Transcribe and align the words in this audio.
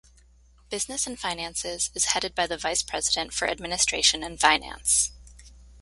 Business 0.71 1.05
and 1.05 1.19
finances 1.19 1.91
is 1.93 2.05
headed 2.05 2.33
by 2.33 2.47
the 2.47 2.57
vice 2.57 2.81
president 2.81 3.35
for 3.35 3.47
administration 3.47 4.23
and 4.23 4.39
finance. 4.39 5.11